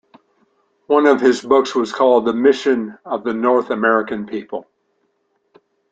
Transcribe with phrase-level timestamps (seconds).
[0.87, 4.67] One of his books was called "The Mission of the North American People".